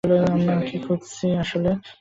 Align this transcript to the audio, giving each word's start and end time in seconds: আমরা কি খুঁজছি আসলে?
আমরা 0.27 0.55
কি 0.61 0.77
খুঁজছি 0.79 1.27
আসলে? 1.43 1.71